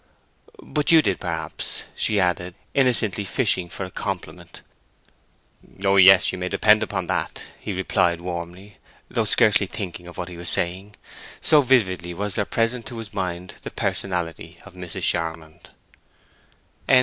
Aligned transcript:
"But 0.63 0.91
you 0.91 1.03
did, 1.03 1.19
perhaps," 1.19 1.83
she 1.95 2.19
added, 2.19 2.55
innocently 2.73 3.23
fishing 3.23 3.69
for 3.69 3.83
a 3.83 3.91
compliment. 3.91 4.61
"Oh 5.85 5.97
yes—you 5.97 6.39
may 6.39 6.49
depend 6.49 6.81
upon 6.81 7.05
that!" 7.05 7.43
replied 7.67 8.17
he, 8.17 8.21
warmly, 8.23 8.77
though 9.11 9.25
scarcely 9.25 9.67
thinking 9.67 10.07
of 10.07 10.17
what 10.17 10.27
he 10.29 10.37
was 10.37 10.49
saying, 10.49 10.95
so 11.39 11.61
vividly 11.61 12.15
was 12.15 12.33
there 12.33 12.45
present 12.45 12.87
to 12.87 12.97
his 12.97 13.13
mind 13.13 13.53
the 13.61 13.69
personality 13.69 14.57
of 14.65 14.73
Mrs. 14.73 15.03
Charmond. 15.03 15.69